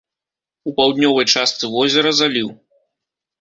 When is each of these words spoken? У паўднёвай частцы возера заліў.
У 0.71 0.71
паўднёвай 0.79 1.27
частцы 1.35 1.69
возера 1.75 2.15
заліў. 2.21 2.49